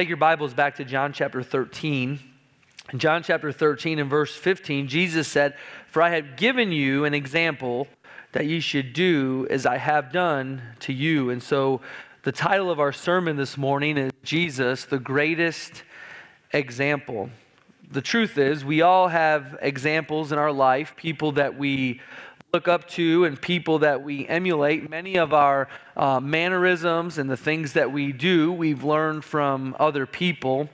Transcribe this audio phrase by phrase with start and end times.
[0.00, 2.18] Take your Bibles back to John chapter 13.
[2.90, 5.54] In John chapter 13 and verse 15, Jesus said,
[5.88, 7.86] For I have given you an example
[8.32, 11.28] that ye should do as I have done to you.
[11.28, 11.82] And so
[12.22, 15.82] the title of our sermon this morning is Jesus, the greatest
[16.54, 17.28] example.
[17.90, 22.00] The truth is, we all have examples in our life, people that we
[22.54, 24.88] look up to and people that we emulate.
[24.88, 30.06] Many of our uh, mannerisms and the things that we do, we've learned from other
[30.06, 30.68] people.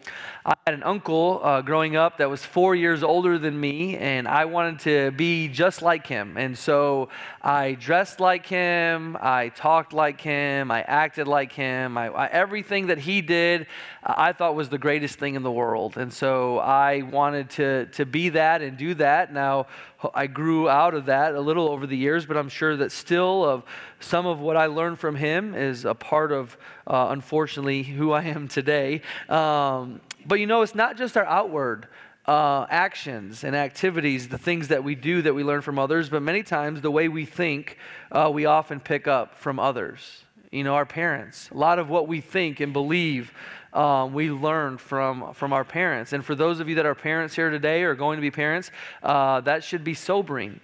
[0.45, 4.29] I had an uncle uh, growing up that was four years older than me, and
[4.29, 6.37] I wanted to be just like him.
[6.37, 7.09] And so
[7.43, 11.99] I dressed like him, I talked like him, I acted like him.
[11.99, 13.67] I, I, everything that he did,
[14.05, 15.97] I thought was the greatest thing in the world.
[15.97, 19.33] And so I wanted to, to be that and do that.
[19.33, 19.67] Now,
[20.15, 23.45] I grew out of that a little over the years, but I'm sure that still
[23.45, 23.65] of
[24.01, 26.57] some of what I learned from him is a part of,
[26.87, 29.03] uh, unfortunately, who I am today.
[29.29, 31.89] Um, but you know, it's not just our outward
[32.27, 36.23] uh, actions and activities, the things that we do that we learn from others, but
[36.23, 37.79] many times the way we think,
[38.11, 40.25] uh, we often pick up from others.
[40.51, 41.51] You know, our parents.
[41.51, 43.33] A lot of what we think and believe,
[43.73, 46.13] um, we learn from, from our parents.
[46.13, 48.71] And for those of you that are parents here today or going to be parents,
[49.03, 50.61] uh, that should be sobering.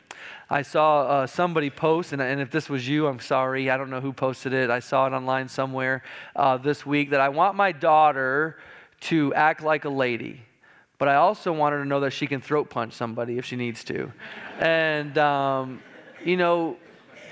[0.53, 3.71] I saw uh, somebody post, and, and, if this was you, I'm sorry.
[3.71, 4.69] I don't know who posted it.
[4.69, 6.03] I saw it online somewhere
[6.37, 8.59] uh, this week that I want my daughter
[9.09, 10.43] to act like a lady,
[10.99, 13.57] but I also want her to know that she can throat punch somebody if she
[13.57, 14.13] needs to.
[14.61, 15.81] And, um,
[16.23, 16.77] you know,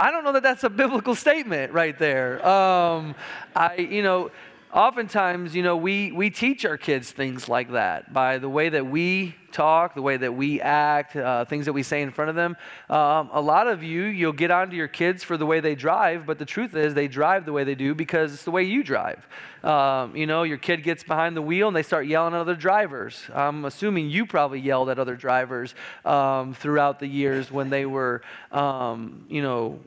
[0.00, 2.44] I don't know that that's a biblical statement right there.
[2.48, 3.14] Um,
[3.54, 4.30] I, you know,
[4.72, 8.86] oftentimes, you know, we, we teach our kids things like that by the way that
[8.86, 12.36] we talk, the way that we act, uh, things that we say in front of
[12.36, 12.56] them.
[12.88, 16.24] Um, a lot of you, you'll get onto your kids for the way they drive,
[16.24, 18.84] but the truth is they drive the way they do because it's the way you
[18.84, 19.26] drive.
[19.64, 22.54] Um, you know, your kid gets behind the wheel and they start yelling at other
[22.54, 23.22] drivers.
[23.34, 25.74] I'm assuming you probably yelled at other drivers
[26.04, 29.80] um, throughout the years when they were, um, you know,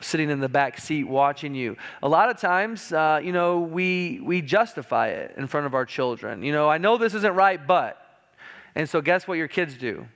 [0.00, 1.76] sitting in the back seat watching you.
[2.02, 5.84] A lot of times, uh, you know, we, we justify it in front of our
[5.84, 6.42] children.
[6.42, 7.96] You know, I know this isn't right, but.
[8.74, 10.06] And so, guess what your kids do?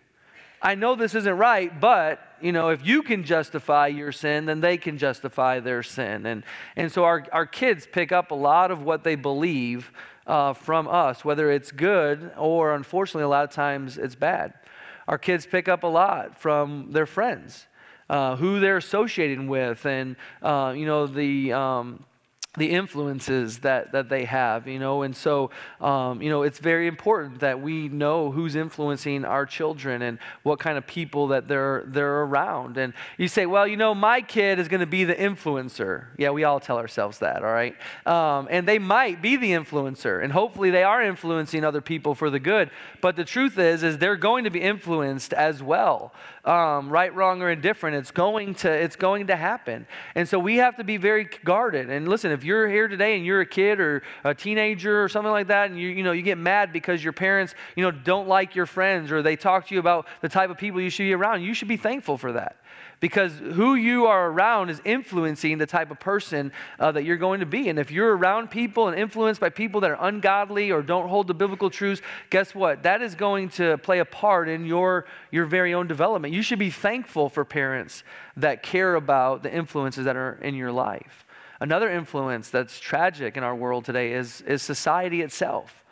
[0.63, 4.61] I know this isn't right, but, you know, if you can justify your sin, then
[4.61, 6.25] they can justify their sin.
[6.25, 6.43] And,
[6.77, 9.93] and so, our, our kids pick up a lot of what they believe
[10.27, 14.55] uh, from us, whether it's good or, unfortunately, a lot of times it's bad.
[15.07, 17.67] Our kids pick up a lot from their friends
[18.11, 21.53] uh, who they're associating with, and uh, you know the.
[21.53, 22.05] Um,
[22.57, 25.51] the influences that, that they have, you know, and so,
[25.81, 30.61] um, you know, it's very important that we know who's influencing our children and what
[30.61, 32.77] kind of people that they're, they're around.
[32.77, 36.07] And you say, well, you know, my kid is going to be the influencer.
[36.17, 37.75] Yeah, we all tell ourselves that, all right?
[38.07, 42.31] Um, and they might be the influencer, and hopefully they are influencing other people for
[42.31, 42.71] the good.
[43.01, 46.13] But the truth is, is they're going to be influenced as well
[46.45, 47.97] um, right, wrong, or indifferent.
[47.97, 51.91] It's going to it's going to happen, and so we have to be very guarded.
[51.91, 55.33] And listen, if you're here today and you're a kid or a teenager or something
[55.33, 58.29] like that, and you you know you get mad because your parents you know don't
[58.29, 61.05] like your friends or they talk to you about the type of people you should
[61.05, 62.57] be around, you should be thankful for that
[63.05, 67.41] because who you are around is influencing the type of person uh, that you're going
[67.41, 67.69] to be.
[67.69, 71.27] And if you're around people and influenced by people that are ungodly or don't hold
[71.27, 72.01] the biblical truths,
[72.31, 72.83] guess what?
[72.83, 76.33] That is going to play a part in your, your very own development.
[76.33, 78.05] You should be thankful for parents
[78.39, 81.24] that care about the influences that are in your life.
[81.61, 85.85] Another influence that's tragic in our world today is, is society itself.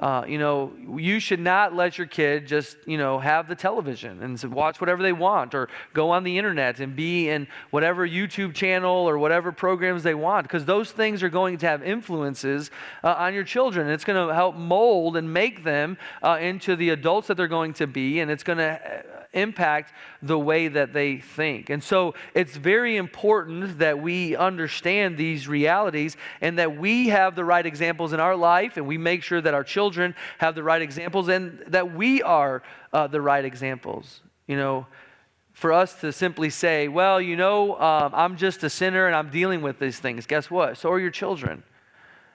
[0.00, 4.22] Uh, you know, you should not let your kid just, you know, have the television
[4.22, 8.54] and watch whatever they want or go on the internet and be in whatever YouTube
[8.54, 12.70] channel or whatever programs they want because those things are going to have influences
[13.04, 13.88] uh, on your children.
[13.88, 17.46] And it's going to help mold and make them uh, into the adults that they're
[17.46, 18.20] going to be.
[18.20, 18.80] And it's going to
[19.32, 19.92] impact
[20.22, 21.70] the way that they think.
[21.70, 27.44] And so it's very important that we understand these realities and that we have the
[27.44, 30.82] right examples in our life and we make sure that our children have the right
[30.82, 32.62] examples and that we are
[32.92, 34.20] uh, the right examples.
[34.46, 34.86] You know,
[35.52, 39.30] for us to simply say, well, you know, um, I'm just a sinner and I'm
[39.30, 40.26] dealing with these things.
[40.26, 40.76] Guess what?
[40.78, 41.62] So are your children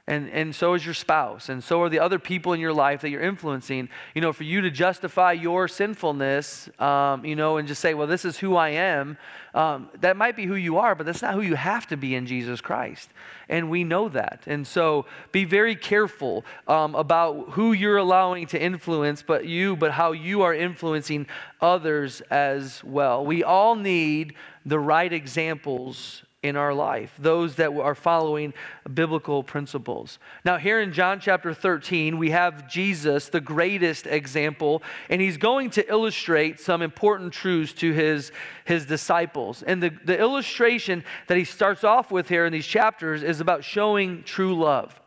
[0.08, 3.02] and, and so is your spouse, and so are the other people in your life
[3.02, 3.90] that you're influencing.
[4.14, 8.06] You know, for you to justify your sinfulness, um, you know, and just say, well,
[8.06, 9.18] this is who I am,
[9.56, 12.14] um, that might be who you are, but that's not who you have to be
[12.14, 13.10] in Jesus Christ.
[13.50, 14.44] And we know that.
[14.46, 19.92] And so be very careful um, about who you're allowing to influence, but you, but
[19.92, 21.26] how you are influencing
[21.62, 23.26] others as well.
[23.26, 24.36] We all need
[24.66, 28.54] the right examples in our life, those that are following
[28.94, 30.20] biblical principles.
[30.44, 35.72] Now, here in John chapter 13, we have Jesus, the greatest example, and he's going
[35.72, 38.32] to illustrate some important truths to his,
[38.64, 39.64] his disciples.
[39.64, 43.64] And the, the illustration that he starts off with here in these chapters is about
[43.64, 45.00] showing true love.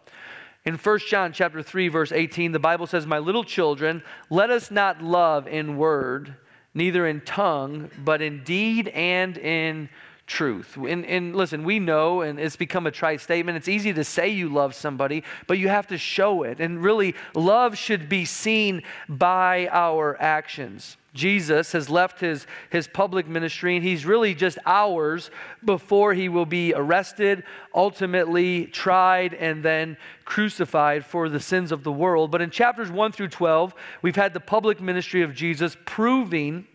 [0.64, 4.70] In 1 John chapter 3 verse 18 the Bible says my little children let us
[4.70, 6.34] not love in word
[6.74, 9.88] neither in tongue but in deed and in
[10.28, 10.76] truth.
[10.76, 14.28] And, and, listen, we know, and it's become a trite statement, it's easy to say
[14.28, 16.60] you love somebody, but you have to show it.
[16.60, 20.96] And really, love should be seen by our actions.
[21.14, 25.30] Jesus has left his, his public ministry, and he's really just hours
[25.64, 27.42] before he will be arrested,
[27.74, 32.30] ultimately tried, and then crucified for the sins of the world.
[32.30, 36.66] But in chapters 1 through 12, we've had the public ministry of Jesus proving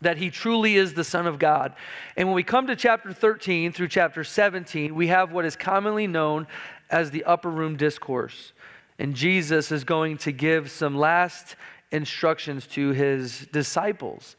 [0.00, 1.74] that he truly is the Son of God.
[2.16, 6.06] And when we come to chapter 13 through chapter 17, we have what is commonly
[6.06, 6.46] known
[6.90, 8.52] as the upper room discourse.
[8.98, 11.56] And Jesus is going to give some last
[11.90, 14.36] instructions to his disciples.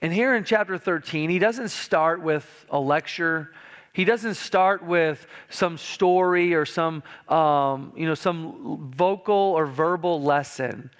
[0.00, 3.50] And here in chapter 13, he doesn't start with a lecture.
[3.92, 10.22] He doesn't start with some story or some, um, you know, some vocal or verbal
[10.22, 10.90] lesson,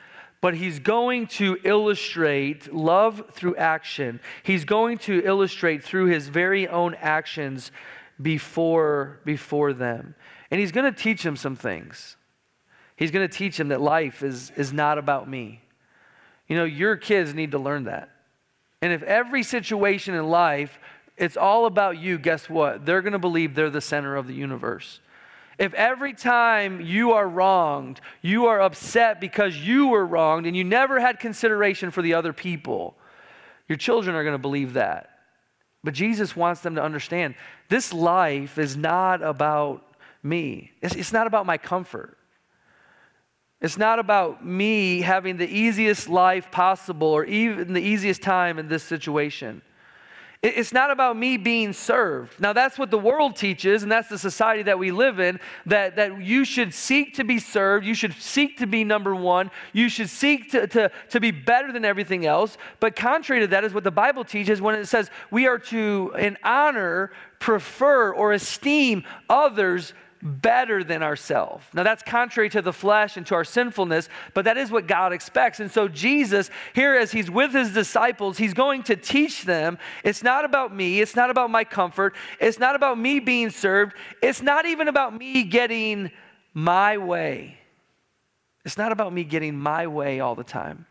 [0.41, 4.21] but he's going to illustrate love through action.
[4.43, 7.73] He's going to illustrate through his very own actions
[8.21, 10.15] before, before them.
[10.51, 12.17] And he's going to teach them some things.
[12.97, 15.61] He's going to teach them that life is, is not about me.
[16.49, 18.11] You know, your kids need to learn that.
[18.81, 20.79] And if every situation in life,
[21.17, 22.87] it's all about you, guess what?
[22.87, 25.01] They're going to believe they're the center of the universe.
[25.59, 30.65] If every time you are wronged, you are upset because you were wronged and you
[30.65, 32.95] never had consideration for the other people,
[33.69, 35.11] your children are going to believe that.
[35.83, 37.37] But Jesus wants them to understand
[37.69, 39.83] this life is not about
[40.23, 42.19] me, it's, it's not about my comfort.
[43.63, 48.69] It's not about me having the easiest life possible or even the easiest time in
[48.69, 49.63] this situation.
[50.43, 52.39] It's not about me being served.
[52.39, 55.97] Now, that's what the world teaches, and that's the society that we live in that,
[55.97, 57.87] that you should seek to be served.
[57.87, 59.51] You should seek to be number one.
[59.73, 62.59] You should seek to, to, to be better than everything else.
[62.81, 66.13] But contrary to that is what the Bible teaches when it says we are to,
[66.19, 71.65] in honor, prefer, or esteem others better than ourselves.
[71.73, 75.13] Now, that's contrary to the flesh and to our sinfulness, but that is what God
[75.13, 75.61] expects.
[75.61, 80.23] And so, Jesus, here as he's with his disciples, he's going to teach them it's
[80.23, 84.43] not about me, it's not about my comfort, it's not about me being served, it's
[84.43, 86.11] not even about me getting
[86.55, 87.59] my way.
[88.65, 90.87] It's not about me getting my way all the time.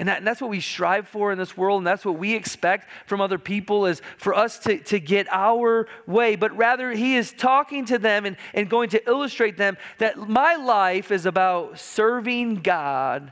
[0.00, 2.34] And, that, and, that's what we strive for in this world, and that's what we
[2.34, 6.36] expect from other people is for us to, to get our way.
[6.36, 10.54] But rather, he is talking to them and, and going to illustrate them that my
[10.56, 13.30] life is about serving God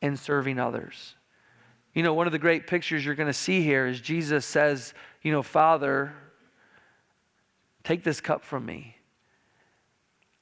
[0.00, 1.16] and serving others.
[1.92, 4.94] You know, one of the great pictures you're going to see here is Jesus says,
[5.22, 6.14] You know, Father,
[7.82, 8.96] take this cup from me.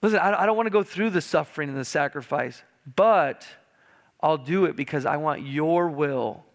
[0.02, 2.62] Listen, I, I don't want to go through the suffering and the sacrifice,
[2.94, 3.46] but
[4.24, 6.46] I'll do it because I want your will.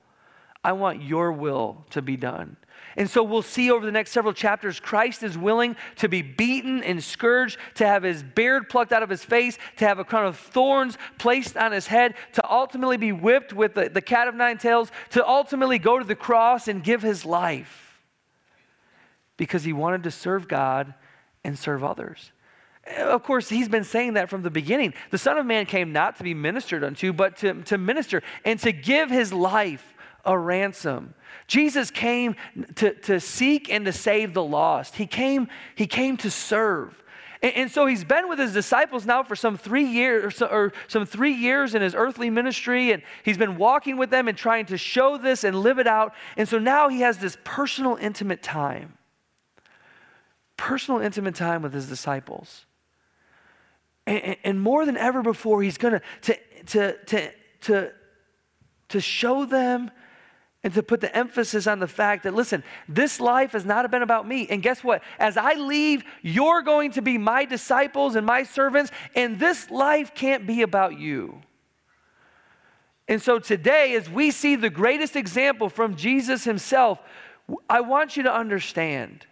[0.64, 2.58] I want your will to be done.
[2.98, 6.84] And so we'll see over the next several chapters, Christ is willing to be beaten
[6.84, 10.26] and scourged, to have his beard plucked out of his face, to have a crown
[10.26, 14.34] of thorns placed on his head, to ultimately be whipped with the, the cat of
[14.34, 18.02] nine tails, to ultimately go to the cross and give his life
[19.38, 20.96] because he wanted to serve God
[21.44, 22.32] and serve others.
[22.98, 24.94] Of course, he's been saying that from the beginning.
[25.12, 28.60] The Son of Man came not to be ministered unto, but to, to minister and
[28.62, 31.14] to give his life a ransom.
[31.48, 32.36] Jesus came
[32.76, 34.96] to, to seek and to save the lost.
[34.96, 37.04] He came, he came to serve.
[37.42, 41.06] And, and so he's been with his disciples now for some three years or some
[41.06, 44.78] three years in his earthly ministry, and he's been walking with them and trying to
[44.78, 46.14] show this and live it out.
[46.38, 48.98] And so now he has this personal, intimate time.
[50.58, 52.66] Personal, intimate time with his disciples.
[54.10, 57.92] And, and more than ever before, he's going to, to, to, to,
[58.90, 59.92] to show them
[60.64, 64.02] and to put the emphasis on the fact that, listen, this life has not been
[64.02, 64.48] about me.
[64.50, 65.04] And guess what?
[65.20, 70.16] As I leave, you're going to be my disciples and my servants, and this life
[70.16, 71.42] can't be about you.
[73.08, 77.00] And so today, as we see the greatest example from Jesus himself,
[77.70, 79.28] I want you to understand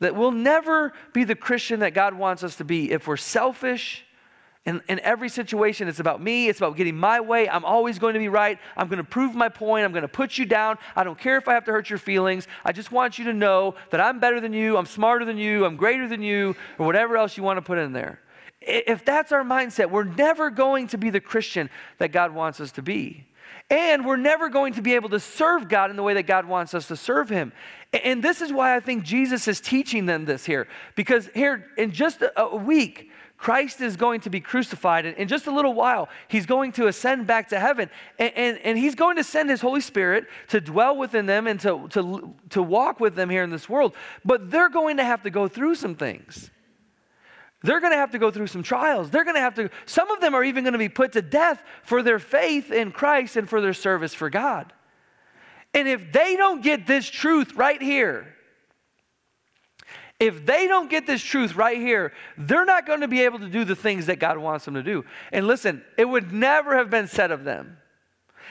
[0.00, 4.04] that we'll never be the Christian that God wants us to be if we're selfish
[4.66, 6.48] In, in every situation, it's about me.
[6.50, 7.48] It's about getting my way.
[7.48, 8.58] I'm always going to be right.
[8.76, 9.86] I'm going to prove my point.
[9.86, 10.76] I'm going to put you down.
[10.94, 12.46] I don't care if I have to hurt your feelings.
[12.62, 14.76] I just want you to know that I'm better than you.
[14.76, 15.64] I'm smarter than you.
[15.64, 18.20] I'm greater than you, or whatever else you want to put in there.
[18.60, 22.70] If that's our mindset, we're never going to be the Christian that God wants us
[22.72, 23.24] to be.
[23.70, 26.44] And we're never going to be able to serve God in the way that God
[26.44, 27.52] wants us to serve Him.
[27.92, 30.66] And this is why I think Jesus is teaching them this here.
[30.96, 35.06] Because here, in just a week, Christ is going to be crucified.
[35.06, 37.88] And in just a little while, He's going to ascend back to heaven.
[38.18, 41.60] And, and, and He's going to send His Holy Spirit to dwell within them and
[41.60, 43.94] to, to, to walk with them here in this world.
[44.24, 46.50] But they're going to have to go through some things.
[47.62, 49.10] They're going to have to go through some trials.
[49.10, 51.22] They're going to have to, some of them are even going to be put to
[51.22, 54.72] death for their faith in Christ and for their service for God.
[55.74, 58.34] And if they don't get this truth right here,
[60.18, 63.48] if they don't get this truth right here, they're not going to be able to
[63.48, 65.04] do the things that God wants them to do.
[65.32, 67.78] And listen, it would never have been said of them.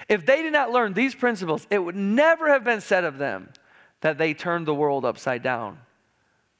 [0.07, 3.49] If they did not learn these principles, it would never have been said of them
[4.01, 5.79] that they turned the world upside down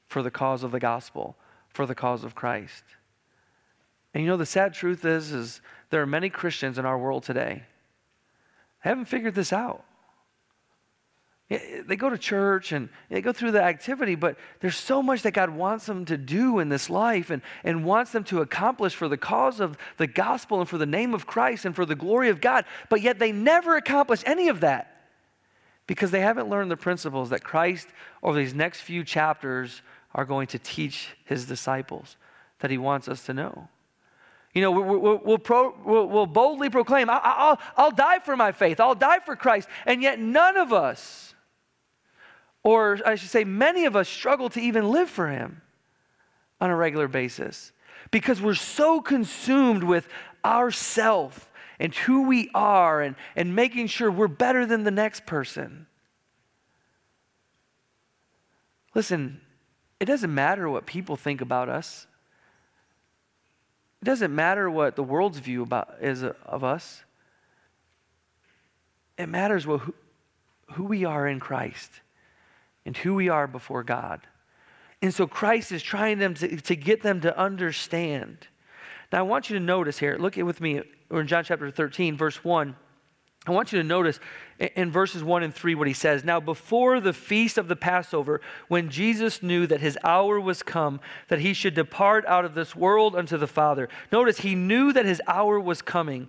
[0.06, 1.36] for the cause of the gospel
[1.72, 2.84] for the cause of Christ.
[4.12, 5.60] And you know, the sad truth is, is
[5.90, 7.64] there are many Christians in our world today
[8.80, 9.84] haven't figured this out.
[11.48, 15.32] They go to church and they go through the activity, but there's so much that
[15.32, 19.08] God wants them to do in this life and, and wants them to accomplish for
[19.08, 22.28] the cause of the gospel and for the name of Christ and for the glory
[22.28, 22.66] of God.
[22.88, 25.08] But yet they never accomplish any of that
[25.88, 27.88] because they haven't learned the principles that Christ,
[28.22, 29.82] over these next few chapters,
[30.14, 32.16] are going to teach his disciples
[32.60, 33.68] that he wants us to know.
[34.54, 38.96] You know, we'll, we'll, pro, we'll, boldly proclaim, I'll, I'll die for my faith, I'll
[38.96, 39.68] die for Christ.
[39.86, 41.34] And yet, none of us,
[42.64, 45.62] or I should say, many of us, struggle to even live for him
[46.60, 47.72] on a regular basis
[48.10, 50.08] because we're so consumed with
[50.44, 55.86] ourself and who we are and, and making sure we're better than the next person.
[58.94, 59.40] Listen,
[60.00, 62.06] it doesn't matter what people think about us.
[64.00, 67.04] It doesn't matter what the world's view about is of us.
[69.18, 69.94] It matters what, who,
[70.72, 71.90] who we are in Christ
[72.86, 74.20] and who we are before God.
[75.02, 78.48] And so Christ is trying them to, to get them to understand.
[79.12, 80.80] Now I want you to notice here, look at with me,
[81.10, 82.74] we're in John chapter 13, verse 1.
[83.46, 84.20] I want you to notice
[84.58, 86.24] in verses 1 and 3 what he says.
[86.24, 91.00] Now, before the feast of the Passover, when Jesus knew that his hour was come,
[91.28, 93.88] that he should depart out of this world unto the Father.
[94.12, 96.28] Notice he knew that his hour was coming.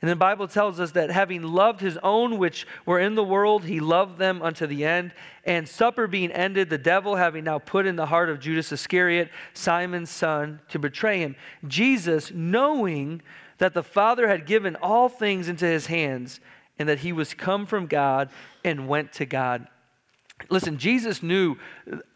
[0.00, 3.64] And the Bible tells us that having loved his own which were in the world,
[3.64, 5.12] he loved them unto the end.
[5.44, 9.30] And supper being ended, the devil having now put in the heart of Judas Iscariot,
[9.52, 11.36] Simon's son, to betray him,
[11.66, 13.22] Jesus, knowing
[13.58, 16.40] that the Father had given all things into his hands
[16.78, 18.28] and that he was come from God
[18.64, 19.66] and went to God.
[20.50, 21.56] Listen, Jesus knew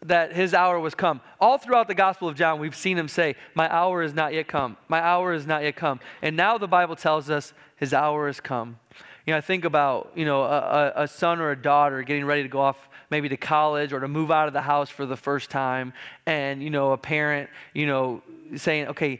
[0.03, 1.21] that his hour was come.
[1.39, 4.47] All throughout the Gospel of John, we've seen him say, My hour is not yet
[4.47, 4.77] come.
[4.87, 5.99] My hour is not yet come.
[6.21, 8.77] And now the Bible tells us his hour has come.
[9.25, 12.43] You know, I think about, you know, a, a son or a daughter getting ready
[12.43, 15.17] to go off maybe to college or to move out of the house for the
[15.17, 15.93] first time
[16.25, 18.23] and you know a parent you know
[18.55, 19.19] saying, okay,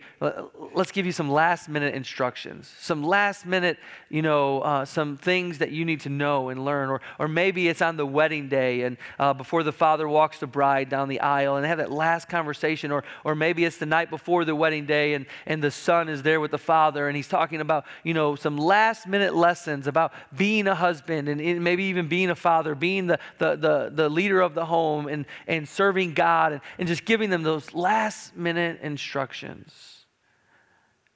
[0.74, 3.78] let's give you some last minute instructions, some last minute,
[4.10, 6.90] you know, uh, some things that you need to know and learn.
[6.90, 10.48] Or, or maybe it's on the wedding day and uh, before the father walks the
[10.48, 12.92] bride down the aisle and they have that last conversation.
[12.92, 16.24] Or, or maybe it's the night before the wedding day and, and the son is
[16.24, 20.12] there with the father and he's talking about, you know, some last minute lessons about
[20.36, 24.42] being a husband and maybe even being a father, being the, the, the, the leader
[24.42, 28.80] of the home and, and serving God and, and just giving them those last minute
[28.82, 30.06] instructions instructions.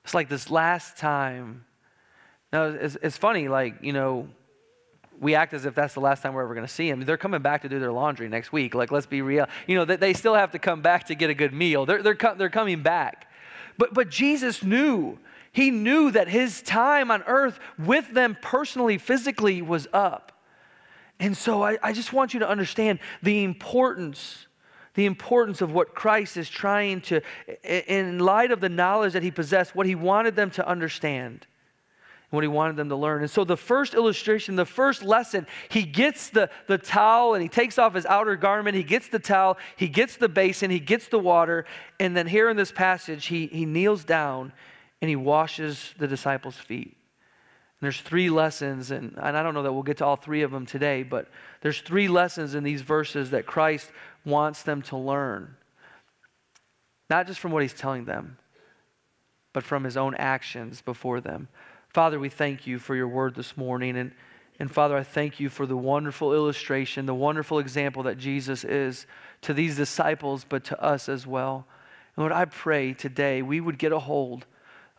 [0.04, 1.66] It's like this last time.
[2.54, 4.28] Now, it's, it's funny, like, you know,
[5.20, 7.02] we act as if that's the last time we're ever going to see them.
[7.02, 8.76] They're coming back to do their laundry next week.
[8.76, 9.48] Like, let's be real.
[9.66, 11.88] You know, they, they still have to come back to get a good meal.
[11.88, 13.28] They're, they're, they're coming back.
[13.78, 15.18] But, but Jesus knew.
[15.52, 20.32] He knew that his time on earth with them personally, physically, was up.
[21.20, 24.46] And so I, I just want you to understand the importance
[24.96, 27.22] the importance of what Christ is trying to,
[27.64, 31.46] in light of the knowledge that he possessed, what he wanted them to understand
[32.36, 33.22] what he wanted them to learn.
[33.22, 37.50] And so the first illustration, the first lesson, he gets the, the towel and he
[37.50, 38.76] takes off his outer garment.
[38.76, 41.66] He gets the towel, he gets the basin, he gets the water.
[42.00, 44.54] And then here in this passage, he, he kneels down
[45.02, 46.98] and he washes the disciples' feet.
[47.80, 50.44] And there's three lessons, and, and I don't know that we'll get to all three
[50.44, 51.28] of them today, but
[51.62, 53.92] there's three lessons in these verses that Christ
[54.26, 55.56] wants them to learn.
[57.10, 58.38] Not just from what he's telling them,
[59.54, 61.48] but from his own actions before them.
[61.90, 63.96] Father, we thank you for your word this morning.
[63.96, 64.12] And,
[64.60, 69.06] and Father, I thank you for the wonderful illustration, the wonderful example that Jesus is
[69.44, 71.66] to these disciples, but to us as well.
[72.16, 74.46] And Lord, I pray today we would get a hold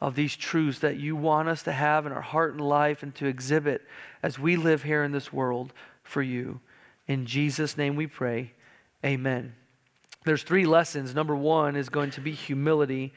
[0.00, 3.14] of these truths that you want us to have in our heart and life and
[3.16, 3.82] to exhibit
[4.22, 6.60] as we live here in this world for you.
[7.08, 8.52] In Jesus' name we pray.
[9.04, 9.54] Amen.
[10.24, 11.14] There's three lessons.
[11.14, 13.12] Number one is going to be humility.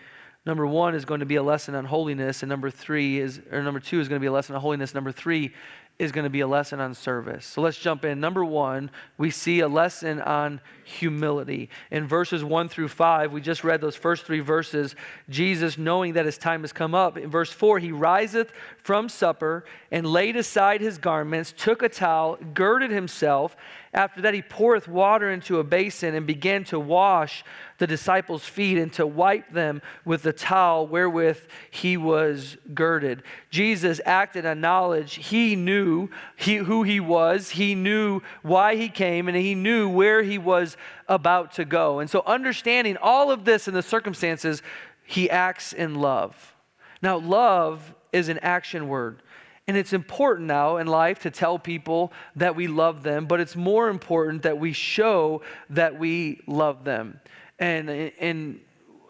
[0.45, 3.61] Number one is going to be a lesson on holiness, and number three is, or
[3.61, 4.93] number two is going to be a lesson on holiness.
[4.93, 5.53] Number three
[5.99, 7.45] is going to be a lesson on service.
[7.45, 8.21] So let's jump in.
[8.21, 11.69] Number one, we see a lesson on humility.
[11.91, 14.95] In verses one through five, we just read those first three verses.
[15.29, 19.65] Jesus, knowing that his time has come up, in verse four, he riseth from supper
[19.91, 23.57] and laid aside his garments, took a towel, girded himself.
[23.93, 27.43] After that, he poureth water into a basin and began to wash
[27.79, 31.39] the disciples' feet and to wipe them with the towel wherewith
[31.71, 33.23] he was girded.
[33.49, 35.15] Jesus acted on knowledge.
[35.15, 40.21] He knew he, who he was, he knew why he came, and he knew where
[40.21, 40.77] he was
[41.07, 41.99] about to go.
[41.99, 44.61] And so, understanding all of this and the circumstances,
[45.03, 46.55] he acts in love.
[47.01, 49.23] Now, love is an action word.
[49.69, 53.55] And it's important now in life to tell people that we love them, but it's
[53.55, 57.19] more important that we show that we love them.
[57.59, 58.61] And, and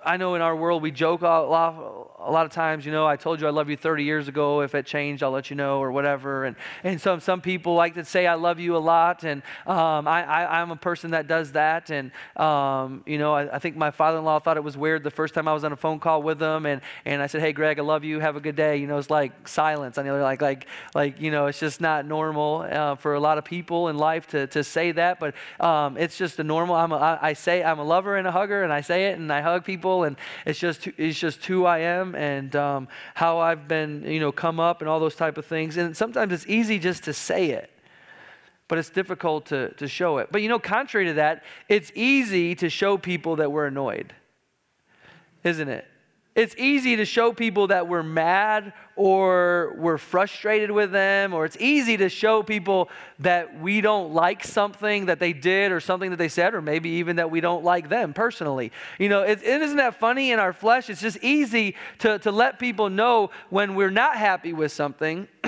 [0.03, 3.07] I know in our world we joke a lot, a lot of times, you know,
[3.07, 4.61] I told you I love you 30 years ago.
[4.61, 6.45] If it changed, I'll let you know, or whatever.
[6.45, 9.23] And, and some, some people like to say, I love you a lot.
[9.23, 11.89] And um, I, I, am a person that does that.
[11.89, 15.03] And, um, you know, I, I think my father in law thought it was weird
[15.03, 16.65] the first time I was on a phone call with him.
[16.65, 18.19] And, and I said, Hey, Greg, I love you.
[18.19, 18.77] Have a good day.
[18.77, 19.97] You know, it's like silence.
[19.97, 23.37] I know, like, like, like, you know, it's just not normal uh, for a lot
[23.37, 25.19] of people in life to, to say that.
[25.19, 28.27] But um, it's just a normal, I'm a, I, I say I'm a lover and
[28.27, 30.03] a hugger, and I say it and I hug people.
[30.03, 31.79] And it's just, it's just who I
[32.15, 35.77] and um, how I've been, you know, come up and all those type of things.
[35.77, 37.69] And sometimes it's easy just to say it,
[38.67, 40.29] but it's difficult to, to show it.
[40.31, 44.13] But you know, contrary to that, it's easy to show people that we're annoyed,
[45.43, 45.85] isn't it?
[46.35, 51.57] It's easy to show people that we're mad or we're frustrated with them, or it's
[51.59, 56.17] easy to show people that we don't like something that they did or something that
[56.17, 58.71] they said, or maybe even that we don't like them personally.
[58.99, 60.89] You know, it, isn't that funny in our flesh?
[60.89, 65.27] It's just easy to, to let people know when we're not happy with something.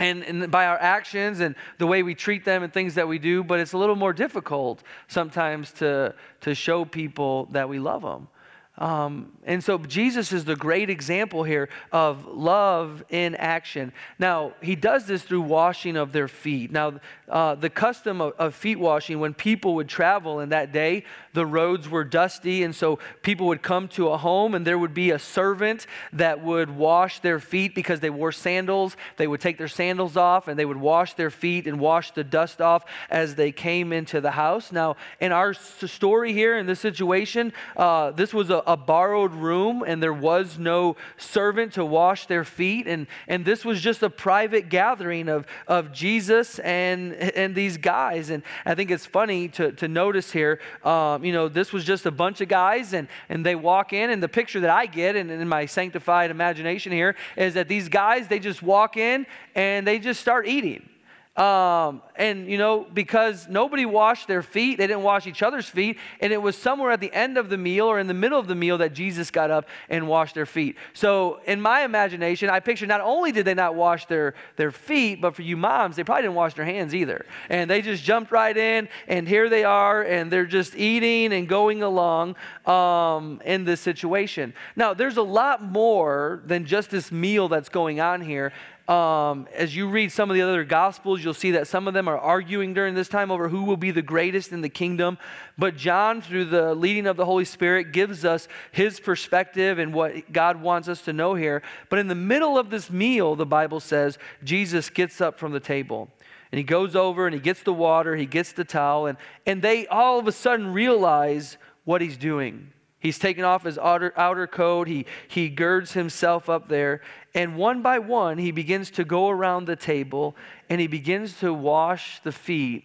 [0.00, 3.18] and, and, by our actions and the way we treat them and things that we
[3.18, 8.02] do, but it's a little more difficult sometimes to, to show people that we love
[8.02, 8.28] them.
[8.76, 13.92] Um, and so Jesus is the great example here of love in action.
[14.18, 16.72] Now, he does this through washing of their feet.
[16.72, 21.04] Now, uh, the custom of, of, feet washing, when people would travel in that day,
[21.34, 24.92] the roads were dusty, and so people would come to a home, and there would
[24.92, 28.96] be a servant that would wash their feet because they wore sandals.
[29.16, 32.24] They would take their sandals off, and they would wash their feet and wash the
[32.24, 34.72] dust off as they came into the house.
[34.72, 39.84] Now, in our story here, in this situation, uh, this was a, a borrowed room,
[39.86, 44.10] and there was no servant to wash their feet, and, and this was just a
[44.10, 48.30] private gathering of, of Jesus and, and these guys.
[48.30, 50.60] And I think it's funny to, to notice here.
[50.84, 54.10] Um, you know, this was just a bunch of guys, and, and they walk in,
[54.10, 57.88] and the picture that I get and in my sanctified imagination here is that these
[57.88, 60.88] guys, they just walk in and they just start eating.
[61.36, 65.98] Um, and, you know, because nobody washed their feet, they didn't wash each other's feet.
[66.20, 68.46] And it was somewhere at the end of the meal or in the middle of
[68.46, 70.76] the meal that Jesus got up and washed their feet.
[70.92, 75.20] So, in my imagination, I picture not only did they not wash their, their feet,
[75.20, 77.26] but for you moms, they probably didn't wash their hands either.
[77.48, 81.48] And they just jumped right in, and here they are, and they're just eating and
[81.48, 84.54] going along um, in this situation.
[84.76, 88.52] Now, there's a lot more than just this meal that's going on here
[88.88, 92.06] um, as you read some of the other gospels, you'll see that some of them
[92.06, 95.16] are arguing during this time over who will be the greatest in the kingdom.
[95.56, 100.30] But John, through the leading of the Holy Spirit, gives us his perspective and what
[100.32, 101.62] God wants us to know here.
[101.88, 105.60] But in the middle of this meal, the Bible says, Jesus gets up from the
[105.60, 106.10] table.
[106.52, 109.16] And he goes over and he gets the water, he gets the towel, and,
[109.46, 112.70] and they all of a sudden realize what he's doing.
[113.04, 114.88] He's taken off his outer, outer coat.
[114.88, 117.02] He, he girds himself up there.
[117.34, 120.36] And one by one, he begins to go around the table
[120.68, 122.84] and he begins to wash the feet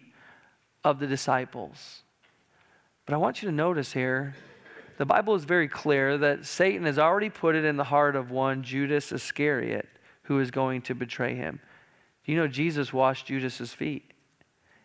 [0.82, 2.02] of the disciples.
[3.06, 4.34] But I want you to notice here
[4.98, 8.30] the Bible is very clear that Satan has already put it in the heart of
[8.30, 9.88] one, Judas Iscariot,
[10.24, 11.60] who is going to betray him.
[12.24, 14.09] Do you know Jesus washed Judas's feet?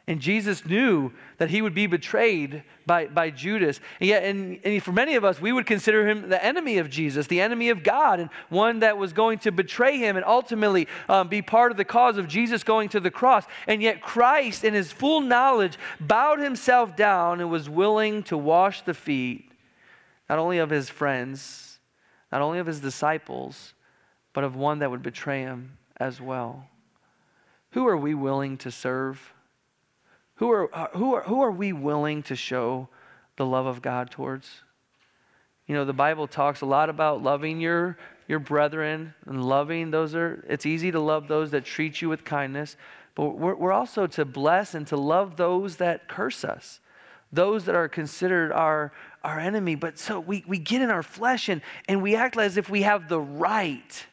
[0.07, 3.79] And Jesus knew that he would be betrayed by, by Judas.
[3.99, 6.91] And yet, and, and, for many of us, we would consider him the enemy of
[6.91, 10.87] Jesus, the enemy of God, and one that was going to betray him and ultimately
[11.09, 13.45] um, be part of the cause of Jesus going to the cross.
[13.65, 18.83] And yet, Christ, in his full knowledge, bowed himself down and was willing to wash
[18.83, 19.51] the feet,
[20.29, 21.79] not only of his friends,
[22.31, 23.73] not only of his disciples,
[24.33, 26.67] but of one that would betray him as well.
[27.71, 29.33] Who are we willing to serve?
[30.35, 32.89] Who are, uh, who, are, who are we willing to show
[33.37, 34.49] the love of God towards?
[35.67, 40.13] You know, the Bible talks a lot about loving your, your brethren and loving those
[40.13, 42.75] are, it's easy to love those that treat you with kindness,
[43.15, 46.81] but we're, we're also to bless and to love those that curse us,
[47.31, 48.91] those that are considered our,
[49.23, 49.75] our enemy.
[49.75, 52.83] But so we, we get in our flesh and, and we act as if we
[52.83, 54.05] have the right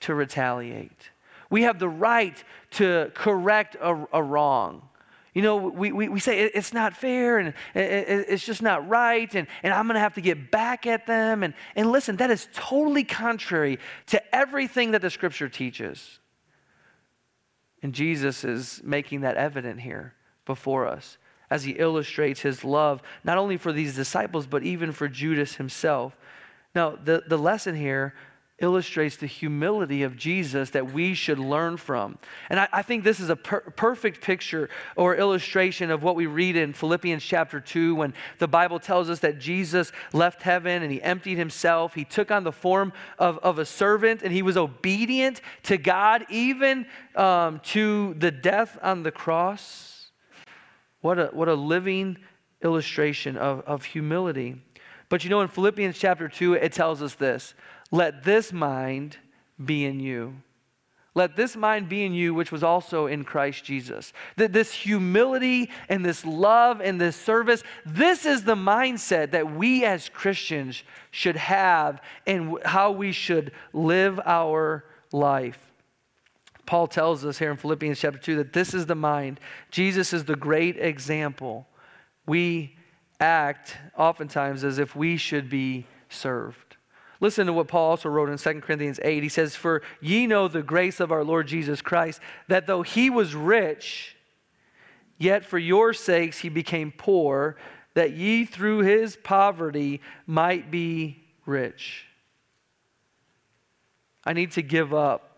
[0.00, 1.10] to retaliate.
[1.50, 2.42] We have the right
[2.72, 4.82] to correct a, a wrong.
[5.34, 9.46] You know, we, we, we say it's not fair and it's just not right, and,
[9.62, 11.42] and I'm going to have to get back at them.
[11.42, 16.18] And, and listen, that is totally contrary to everything that the scripture teaches.
[17.82, 20.14] And Jesus is making that evident here
[20.44, 21.16] before us
[21.50, 26.16] as he illustrates his love, not only for these disciples, but even for Judas himself.
[26.74, 28.14] Now, the, the lesson here
[28.62, 32.16] illustrates the humility of Jesus that we should learn from.
[32.48, 36.26] And I, I think this is a per- perfect picture or illustration of what we
[36.26, 40.92] read in Philippians chapter 2 when the Bible tells us that Jesus left heaven and
[40.92, 41.94] he emptied himself.
[41.94, 46.24] He took on the form of, of a servant and he was obedient to God,
[46.30, 50.10] even um, to the death on the cross.
[51.00, 52.16] What a, what a living
[52.62, 54.62] illustration of, of humility.
[55.08, 57.54] But you know, in Philippians chapter 2, it tells us this
[57.92, 59.18] let this mind
[59.64, 60.34] be in you.
[61.14, 64.14] Let this mind be in you, which was also in Christ Jesus.
[64.36, 69.84] That this humility and this love and this service, this is the mindset that we
[69.84, 75.70] as Christians should have and how we should live our life.
[76.64, 79.38] Paul tells us here in Philippians chapter 2 that this is the mind.
[79.70, 81.66] Jesus is the great example.
[82.26, 82.76] We
[83.20, 86.71] act oftentimes as if we should be served.
[87.22, 89.22] Listen to what Paul also wrote in 2 Corinthians 8.
[89.22, 93.10] He says, For ye know the grace of our Lord Jesus Christ, that though he
[93.10, 94.16] was rich,
[95.18, 97.56] yet for your sakes he became poor,
[97.94, 102.06] that ye through his poverty might be rich.
[104.24, 105.31] I need to give up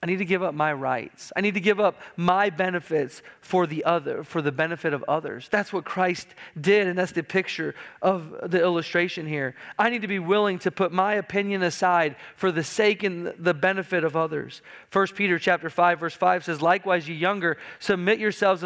[0.00, 1.32] I need to give up my rights.
[1.34, 5.48] I need to give up my benefits for the other, for the benefit of others.
[5.50, 6.28] That's what Christ
[6.60, 9.56] did, and that's the picture of the illustration here.
[9.76, 13.54] I need to be willing to put my opinion aside for the sake and the
[13.54, 14.62] benefit of others.
[14.92, 18.62] 1 Peter chapter 5, verse 5 says, Likewise, ye younger, submit yourselves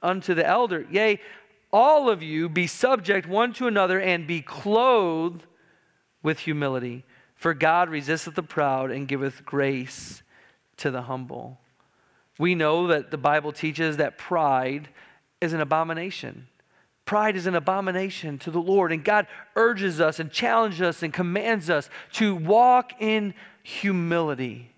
[0.00, 0.86] unto the elder.
[0.92, 1.20] Yea,
[1.72, 5.44] all of you be subject one to another and be clothed
[6.22, 7.04] with humility.
[7.34, 10.22] For God resisteth the proud and giveth grace
[10.78, 11.58] to the humble.
[12.38, 14.88] We know that the Bible teaches that pride
[15.40, 16.48] is an abomination.
[17.04, 21.12] Pride is an abomination to the Lord, and God urges us and challenges us and
[21.12, 24.74] commands us to walk in humility.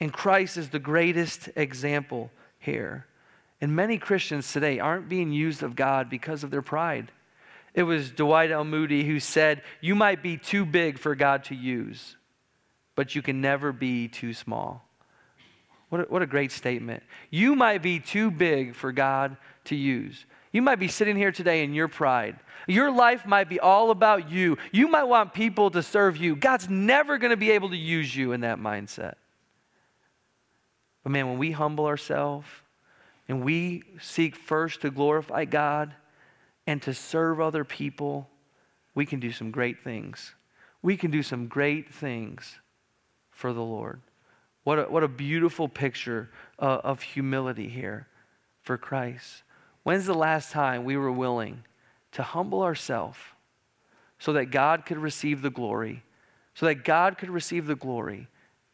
[0.00, 3.06] And Christ is the greatest example here.
[3.60, 7.10] And many Christians today aren't being used of God because of their pride.
[7.74, 8.64] It was Dwight L.
[8.64, 12.16] Moody who said, You might be too big for God to use,
[12.94, 14.85] but you can never be too small.
[15.96, 17.02] What a, what a great statement.
[17.30, 20.26] You might be too big for God to use.
[20.52, 22.36] You might be sitting here today in your pride.
[22.66, 24.58] Your life might be all about you.
[24.72, 26.36] You might want people to serve you.
[26.36, 29.14] God's never going to be able to use you in that mindset.
[31.02, 32.46] But man, when we humble ourselves
[33.26, 35.94] and we seek first to glorify God
[36.66, 38.28] and to serve other people,
[38.94, 40.34] we can do some great things.
[40.82, 42.58] We can do some great things
[43.30, 44.02] for the Lord.
[44.66, 48.08] What a, what a beautiful picture uh, of humility here
[48.62, 49.44] for Christ.
[49.84, 51.62] When's the last time we were willing
[52.10, 53.16] to humble ourselves
[54.18, 56.02] so that God could receive the glory,
[56.54, 58.26] so that God could receive the glory,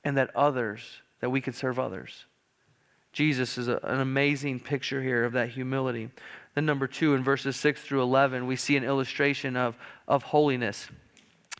[0.02, 0.81] and that others,
[1.20, 2.24] that we could serve others?
[3.12, 6.09] Jesus is a, an amazing picture here of that humility.
[6.55, 9.76] Then, number two, in verses 6 through 11, we see an illustration of,
[10.09, 10.88] of holiness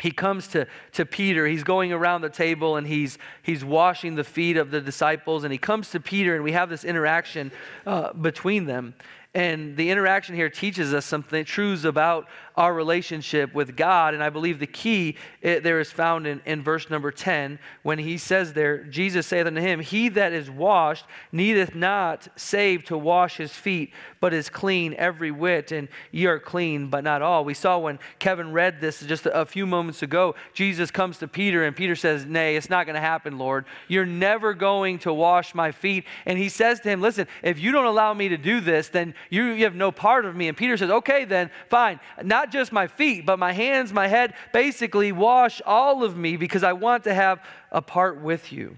[0.03, 1.47] he comes to, to Peter.
[1.47, 5.45] He's going around the table and he's, he's washing the feet of the disciples.
[5.45, 7.53] And he comes to Peter, and we have this interaction
[7.87, 8.95] uh, between them.
[9.33, 14.15] And the interaction here teaches us something truths about our relationship with God.
[14.15, 17.99] And I believe the key it, there is found in, in verse number 10 when
[17.99, 22.99] he says there, Jesus saith unto him, He that is washed needeth not save to
[22.99, 27.45] wash his feet, but is clean every whit, and ye are clean, but not all.
[27.45, 31.29] We saw when Kevin read this just a, a few moments ago, Jesus comes to
[31.29, 33.65] Peter, and Peter says, Nay, it's not going to happen, Lord.
[33.89, 36.05] You're never going to wash my feet.
[36.27, 39.15] And he says to him, Listen, if you don't allow me to do this, then
[39.31, 40.49] you, you have no part of me.
[40.49, 42.01] And Peter says, Okay, then, fine.
[42.23, 46.63] Not just my feet, but my hands, my head, basically wash all of me because
[46.63, 48.77] I want to have a part with you.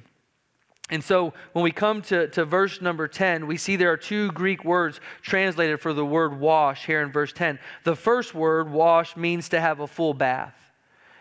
[0.90, 4.30] And so when we come to, to verse number 10, we see there are two
[4.32, 7.58] Greek words translated for the word wash here in verse 10.
[7.84, 10.63] The first word, wash, means to have a full bath.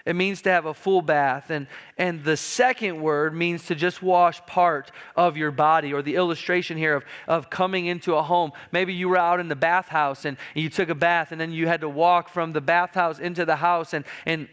[0.06, 1.50] It means to have a full bath.
[1.50, 1.66] And,
[1.98, 6.78] and the second word means to just wash part of your body, or the illustration
[6.78, 8.52] here of, of coming into a home.
[8.72, 11.68] Maybe you were out in the bathhouse and you took a bath, and then you
[11.68, 13.94] had to walk from the bathhouse into the house.
[13.94, 14.50] And, and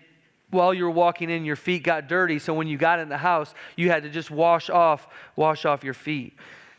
[0.51, 2.39] while you were walking in, your feet got dirty.
[2.39, 5.83] So when you got in the house, you had to just wash off, wash off
[5.83, 6.37] your feet.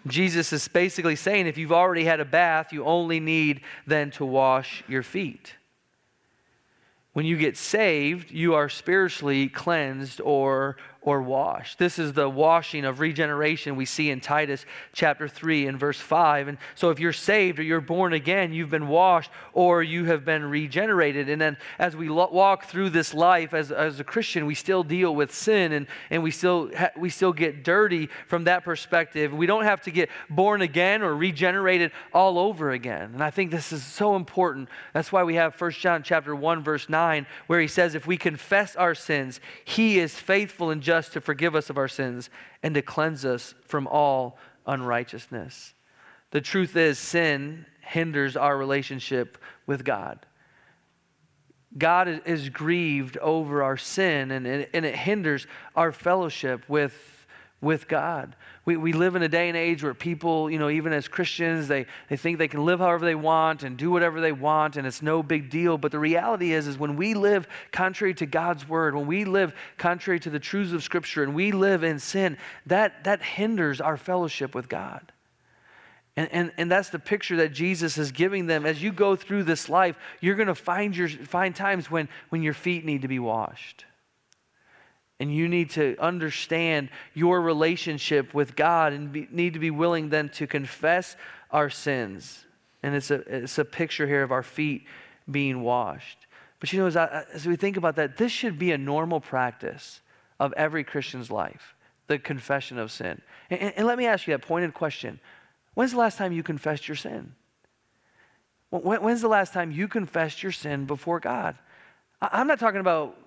[0.08, 4.26] Jesus is basically saying if you've already had a bath, you only need then to
[4.26, 5.56] wash your feet.
[7.14, 11.80] When you get saved, you are spiritually cleansed or or washed.
[11.80, 16.48] This is the washing of regeneration we see in Titus chapter 3 and verse 5.
[16.48, 20.24] And so if you're saved or you're born again, you've been washed or you have
[20.24, 21.28] been regenerated.
[21.28, 24.84] And then as we lo- walk through this life as, as a Christian, we still
[24.84, 29.34] deal with sin and, and we, still ha- we still get dirty from that perspective.
[29.34, 33.10] We don't have to get born again or regenerated all over again.
[33.14, 34.70] And I think this is so important.
[34.94, 38.18] That's why we have 1 John chapter 1 verse 9 where he says if we
[38.18, 42.30] confess our sins, he is faithful and just just to forgive us of our sins
[42.64, 45.74] and to cleanse us from all unrighteousness.
[46.32, 50.26] The truth is, sin hinders our relationship with God.
[51.78, 57.11] God is grieved over our sin and, and it hinders our fellowship with,
[57.62, 58.36] with God.
[58.66, 61.68] We, we live in a day and age where people, you know, even as Christians,
[61.68, 64.88] they, they think they can live however they want and do whatever they want and
[64.88, 65.78] it's no big deal.
[65.78, 69.54] But the reality is, is when we live contrary to God's word, when we live
[69.78, 73.98] contrary to the truths of Scripture and we live in sin, that, that hinders our
[73.98, 75.12] fellowship with God.
[76.18, 78.66] And, and, and that's the picture that Jesus is giving them.
[78.66, 82.44] As you go through this life, you're going to find, your, find times when, when
[82.44, 83.86] your feet need to be washed.
[85.22, 90.10] And you need to understand your relationship with God and be, need to be willing
[90.10, 91.16] then to confess
[91.52, 92.44] our sins.
[92.82, 94.88] And it's a, it's a picture here of our feet
[95.30, 96.26] being washed.
[96.60, 99.20] But you know, as, I, as we think about that, this should be a normal
[99.20, 100.02] practice
[100.40, 101.76] of every Christian's life
[102.08, 103.22] the confession of sin.
[103.52, 105.20] And, and, and let me ask you that pointed question
[105.76, 107.36] When's the last time you confessed your sin?
[108.72, 111.60] When, when's the last time you confessed your sin before God?
[112.20, 113.18] I'm not talking about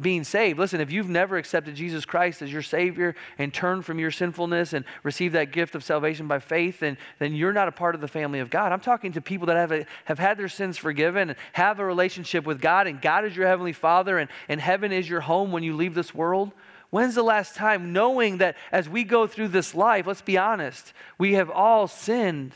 [0.00, 0.58] being saved.
[0.58, 4.72] Listen, if you've never accepted Jesus Christ as your Savior and turned from your sinfulness
[4.72, 8.00] and received that gift of salvation by faith, then, then you're not a part of
[8.00, 8.72] the family of God.
[8.72, 11.84] I'm talking to people that have, a, have had their sins forgiven and have a
[11.84, 15.52] relationship with God, and God is your Heavenly Father, and, and heaven is your home
[15.52, 16.52] when you leave this world.
[16.90, 20.92] When's the last time, knowing that as we go through this life, let's be honest,
[21.18, 22.52] we have all sinned.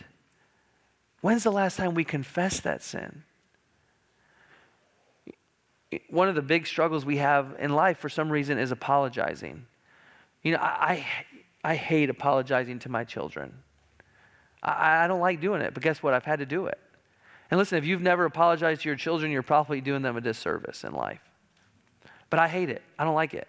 [1.22, 3.24] When's the last time we confess that sin?
[6.08, 9.66] One of the big struggles we have in life for some reason is apologizing.
[10.42, 11.06] You know, I,
[11.64, 13.54] I, I hate apologizing to my children.
[14.62, 16.14] I, I don't like doing it, but guess what?
[16.14, 16.78] I've had to do it.
[17.50, 20.82] And listen, if you've never apologized to your children, you're probably doing them a disservice
[20.82, 21.20] in life.
[22.28, 22.82] But I hate it.
[22.98, 23.46] I don't like it.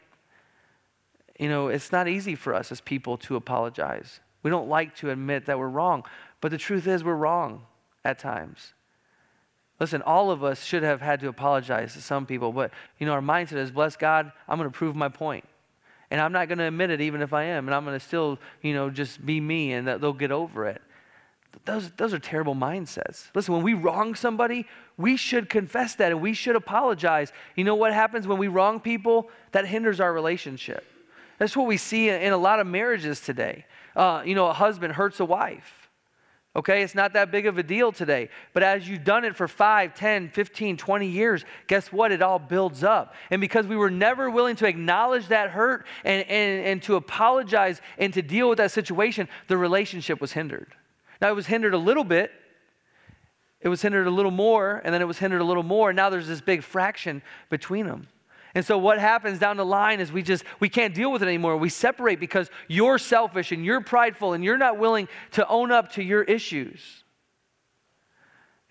[1.39, 4.19] You know, it's not easy for us as people to apologize.
[4.43, 6.03] We don't like to admit that we're wrong.
[6.41, 7.63] But the truth is, we're wrong
[8.05, 8.73] at times.
[9.79, 13.13] Listen, all of us should have had to apologize to some people, but you know,
[13.13, 15.45] our mindset is, bless God, I'm going to prove my point.
[16.09, 18.03] And I'm not going to admit it even if I am, and I'm going to
[18.03, 20.81] still, you know, just be me and they'll get over it.
[21.65, 23.29] Those, those are terrible mindsets.
[23.35, 27.31] Listen, when we wrong somebody, we should confess that and we should apologize.
[27.55, 29.29] You know what happens when we wrong people?
[29.51, 30.85] That hinders our relationship.
[31.39, 33.65] That's what we see in a lot of marriages today.
[33.95, 35.86] Uh, you know, a husband hurts a wife
[36.57, 38.29] Okay, it's not that big of a deal today.
[38.51, 42.11] But as you've done it for 5, 10, 15, 20 years, guess what?
[42.11, 43.13] It all builds up.
[43.29, 47.79] And because we were never willing to acknowledge that hurt and, and, and to apologize
[47.99, 50.73] and to deal with that situation, the relationship was hindered.
[51.21, 52.31] Now, it was hindered a little bit.
[53.61, 55.91] It was hindered a little more, and then it was hindered a little more.
[55.91, 58.07] And now there's this big fraction between them.
[58.57, 61.27] And so what happens down the line is we just we can't deal with it
[61.27, 61.57] anymore.
[61.57, 65.91] We separate because you're selfish and you're prideful and you're not willing to own up
[65.91, 67.03] to your issues.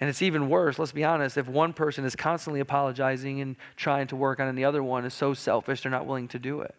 [0.01, 4.09] And it's even worse, let's be honest, if one person is constantly apologizing and trying
[4.09, 6.41] to work on it, and the other one is so selfish they're not willing to
[6.41, 6.75] do it.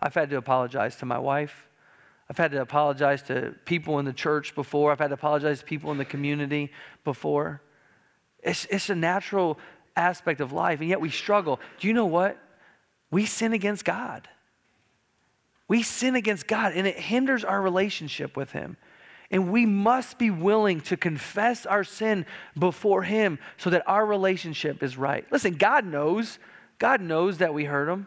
[0.00, 1.68] I've had to apologize to my wife.
[2.30, 4.90] I've had to apologize to people in the church before.
[4.90, 6.72] I've had to apologize to people in the community
[7.04, 7.60] before.
[8.42, 9.58] It's, it's a natural
[9.96, 11.58] aspect of life, and yet we struggle.
[11.80, 12.38] Do you know what?
[13.10, 14.28] We sin against God.
[15.68, 18.76] We sin against God, and it hinders our relationship with Him.
[19.30, 24.82] And we must be willing to confess our sin before Him so that our relationship
[24.82, 25.26] is right.
[25.32, 26.38] Listen, God knows.
[26.78, 28.06] God knows that we hurt Him.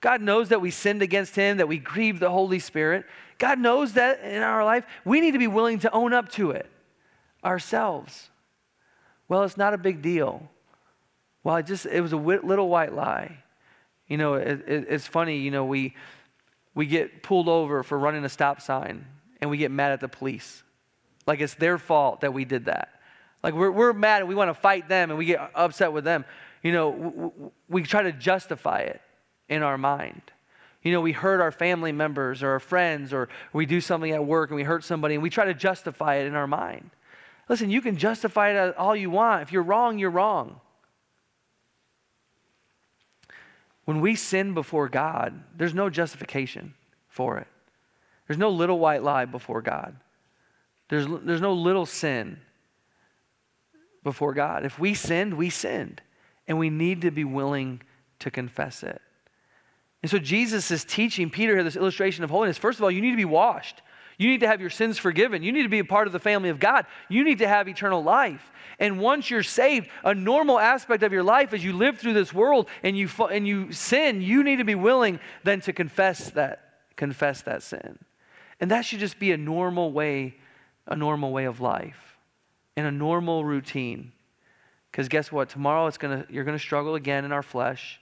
[0.00, 3.04] God knows that we sinned against Him, that we grieved the Holy Spirit.
[3.38, 4.86] God knows that in our life.
[5.04, 6.70] We need to be willing to own up to it
[7.44, 8.30] ourselves.
[9.28, 10.48] Well, it's not a big deal.
[11.46, 13.38] Well, it just it was a little white lie.
[14.08, 15.38] You know, it, it, it's funny.
[15.38, 15.94] You know, we
[16.74, 19.06] we get pulled over for running a stop sign,
[19.40, 20.64] and we get mad at the police,
[21.24, 22.88] like it's their fault that we did that.
[23.44, 26.02] Like we're we're mad and we want to fight them, and we get upset with
[26.02, 26.24] them.
[26.64, 27.30] You know, we,
[27.68, 29.00] we try to justify it
[29.48, 30.22] in our mind.
[30.82, 34.24] You know, we hurt our family members or our friends, or we do something at
[34.24, 36.90] work and we hurt somebody, and we try to justify it in our mind.
[37.48, 39.42] Listen, you can justify it all you want.
[39.42, 40.60] If you're wrong, you're wrong.
[43.86, 46.74] When we sin before God, there's no justification
[47.08, 47.46] for it.
[48.26, 49.96] There's no little white lie before God.
[50.88, 52.38] There's, there's no little sin
[54.02, 54.66] before God.
[54.66, 56.02] If we sinned, we sinned.
[56.48, 57.80] And we need to be willing
[58.18, 59.00] to confess it.
[60.02, 62.58] And so Jesus is teaching Peter here this illustration of holiness.
[62.58, 63.82] First of all, you need to be washed.
[64.18, 65.42] You need to have your sins forgiven.
[65.42, 66.86] You need to be a part of the family of God.
[67.08, 68.50] You need to have eternal life.
[68.78, 72.32] And once you're saved, a normal aspect of your life as you live through this
[72.32, 76.62] world and you, and you sin, you need to be willing then to confess that,
[76.96, 77.98] confess that sin.
[78.60, 80.36] And that should just be a normal way,
[80.86, 82.16] a normal way of life
[82.76, 84.12] and a normal routine.
[84.90, 85.48] Because guess what?
[85.50, 88.00] Tomorrow it's gonna, you're going to struggle again in our flesh,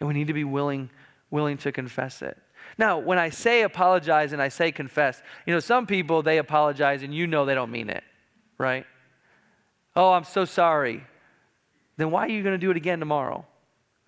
[0.00, 0.90] and we need to be willing,
[1.30, 2.36] willing to confess it.
[2.78, 7.02] Now, when I say apologize and I say confess, you know, some people, they apologize
[7.02, 8.04] and you know they don't mean it,
[8.58, 8.86] right?
[9.94, 11.04] Oh, I'm so sorry.
[11.96, 13.46] Then why are you going to do it again tomorrow?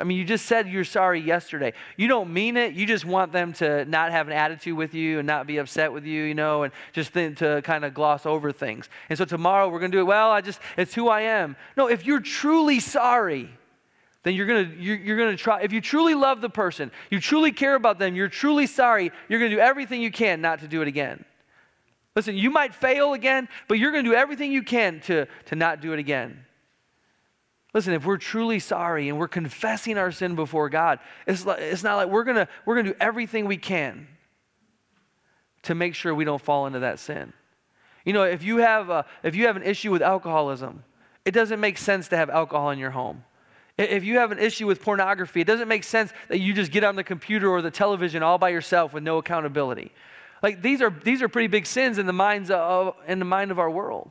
[0.01, 1.73] I mean, you just said you're sorry yesterday.
[1.97, 2.75] You don't mean it.
[2.75, 5.93] You just want them to not have an attitude with you and not be upset
[5.93, 8.89] with you, you know, and just to kind of gloss over things.
[9.09, 10.05] And so tomorrow we're going to do it.
[10.05, 11.57] Well, I just, it's who I am.
[11.77, 13.51] No, if you're truly sorry,
[14.29, 17.51] then you're gonna you're, you're, gonna try if you truly love the person you truly
[17.51, 20.83] care about them you're truly sorry you're gonna do everything you can not to do
[20.83, 21.25] it again.
[22.14, 25.81] Listen you might fail again but you're gonna do everything you can to, to not
[25.81, 26.45] do it again.
[27.73, 31.83] Listen if we're truly sorry and we're confessing our sin before god it's, like, it's
[31.83, 34.07] not like we're gonna we're gonna do everything we can
[35.62, 37.33] to make sure we don't fall into that sin.
[38.05, 40.85] You know if you have a, if you have an issue with alcoholism
[41.25, 43.25] it doesn't make sense to have alcohol in your home
[43.79, 46.85] if you have an issue with pornography, it doesn't make sense that you just get
[46.85, 49.93] on the computer or the television all by yourself with no accountability.
[50.43, 53.51] Like these are these are pretty big sins in the minds of in the mind
[53.51, 54.11] of our world.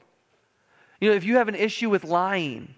[0.99, 2.73] You know, if you have an issue with lying,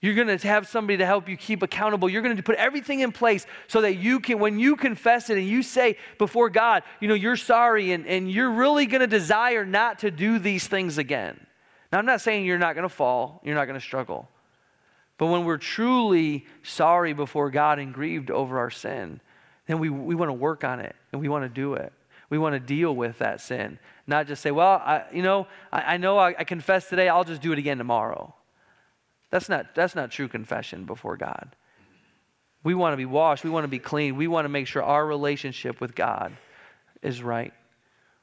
[0.00, 2.08] you're going to have somebody to help you keep accountable.
[2.08, 5.38] You're going to put everything in place so that you can, when you confess it
[5.38, 9.08] and you say before God, you know, you're sorry and, and you're really going to
[9.08, 11.38] desire not to do these things again.
[11.92, 14.28] Now, I'm not saying you're not going to fall, you're not going to struggle.
[15.18, 19.20] But when we're truly sorry before God and grieved over our sin,
[19.66, 21.92] then we, we want to work on it and we want to do it.
[22.30, 25.94] We want to deal with that sin, not just say, well, I, you know, I,
[25.94, 28.34] I know I, I confess today, I'll just do it again tomorrow.
[29.30, 31.56] That's not, that's not true confession before God.
[32.64, 33.44] We want to be washed.
[33.44, 34.16] We want to be clean.
[34.16, 36.36] We want to make sure our relationship with God
[37.02, 37.52] is right.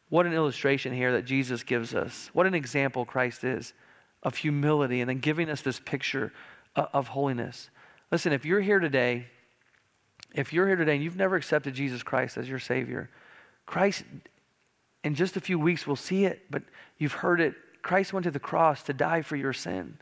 [0.10, 2.29] What an illustration here that Jesus gives us.
[2.34, 3.73] What an example Christ is
[4.21, 6.31] of humility and then giving us this picture
[6.75, 7.69] of holiness.
[8.11, 9.27] Listen, if you're here today,
[10.33, 13.09] if you're here today and you've never accepted Jesus Christ as your Savior,
[13.65, 14.03] Christ,
[15.03, 16.63] in just a few weeks, we'll see it, but
[16.97, 17.55] you've heard it.
[17.81, 19.97] Christ went to the cross to die for your sin,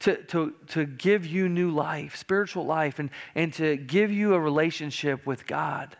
[0.00, 4.40] to, to, to give you new life, spiritual life, and, and to give you a
[4.40, 5.96] relationship with God.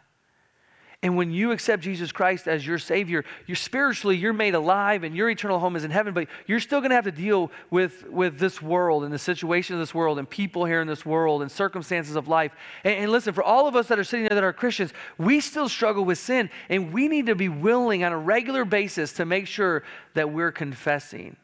[1.05, 5.17] And when you accept Jesus Christ as your Savior, you're spiritually, you're made alive and
[5.17, 8.09] your eternal home is in heaven, but you're still going to have to deal with,
[8.09, 11.43] with this world and the situation of this world and people here in this world
[11.43, 12.53] and circumstances of life.
[12.85, 15.41] And, and listen, for all of us that are sitting there that are Christians, we
[15.41, 19.25] still struggle with sin, and we need to be willing on a regular basis to
[19.25, 19.83] make sure
[20.15, 21.37] that we're confessing.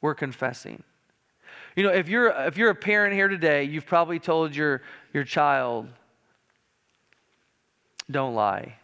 [0.00, 0.84] We're confessing.
[1.74, 5.24] You know, if you're, if you're a parent here today, you've probably told your, your
[5.24, 5.88] child,
[8.08, 8.76] don't lie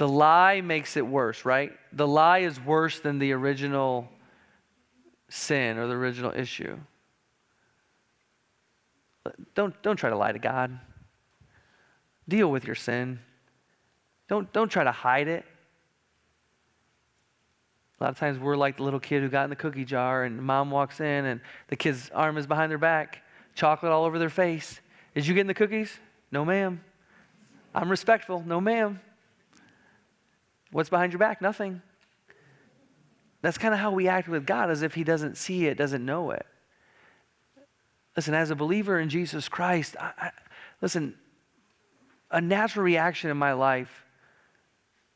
[0.00, 1.72] the lie makes it worse, right?
[1.92, 4.08] The lie is worse than the original
[5.28, 6.78] sin or the original issue.
[9.54, 10.80] Don't, don't try to lie to God.
[12.26, 13.20] Deal with your sin.
[14.26, 15.44] Don't, don't try to hide it.
[18.00, 20.24] A lot of times we're like the little kid who got in the cookie jar
[20.24, 23.18] and mom walks in and the kid's arm is behind their back,
[23.54, 24.80] chocolate all over their face.
[25.14, 25.92] Did you get in the cookies?
[26.32, 26.80] No, ma'am.
[27.74, 28.42] I'm respectful.
[28.46, 28.98] No, ma'am.
[30.72, 31.42] What's behind your back?
[31.42, 31.82] Nothing.
[33.42, 36.04] That's kind of how we act with God, as if He doesn't see it, doesn't
[36.04, 36.46] know it.
[38.16, 40.30] Listen, as a believer in Jesus Christ, I, I,
[40.80, 41.14] listen,
[42.30, 44.04] a natural reaction in my life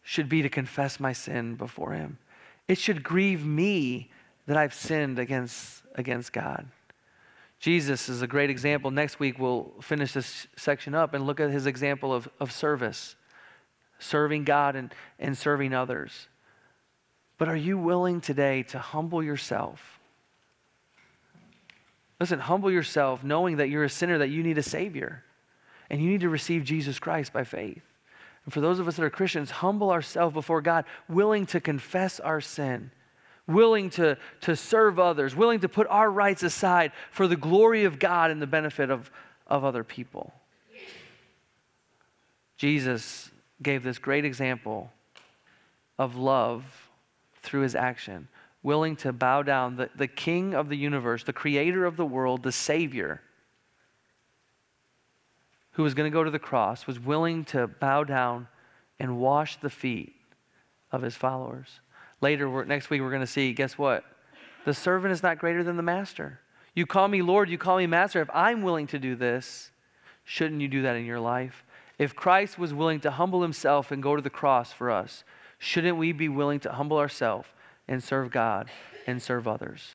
[0.03, 2.19] should be to confess my sin before Him.
[2.67, 4.11] It should grieve me
[4.47, 6.67] that I've sinned against, against God.
[7.59, 8.91] Jesus is a great example.
[8.91, 13.17] Next week, we'll finish this section up and look at his example of, of service,
[14.05, 16.29] serving God and, and serving others.
[17.39, 19.99] But are you willing today to humble yourself?
[22.21, 25.25] Listen, humble yourself knowing that you're a sinner, that you need a Savior,
[25.91, 27.83] and you need to receive Jesus Christ by faith.
[28.45, 32.21] And for those of us that are Christians, humble ourselves before God, willing to confess
[32.21, 32.91] our sin,
[33.47, 37.99] willing to, to serve others, willing to put our rights aside for the glory of
[37.99, 39.11] God and the benefit of,
[39.47, 40.33] of other people.
[42.57, 43.31] Jesus
[43.65, 44.93] gave this great example
[45.99, 46.65] of love
[47.43, 48.29] through his action,
[48.63, 52.43] willing to bow down, the, the king of the universe, the creator of the world,
[52.43, 53.21] the savior
[55.73, 58.47] who was going to go to the cross, was willing to bow down
[59.01, 60.15] and wash the feet
[60.93, 61.81] of his followers.
[62.21, 64.05] Later, next week, we're going to see guess what?
[64.65, 66.41] The servant is not greater than the master.
[66.75, 68.21] You call me Lord, you call me master.
[68.21, 69.71] If I'm willing to do this,
[70.25, 71.64] shouldn't you do that in your life?
[71.99, 75.23] If Christ was willing to humble himself and go to the cross for us,
[75.59, 77.49] shouldn't we be willing to humble ourselves
[77.87, 78.69] and serve God
[79.07, 79.93] and serve others?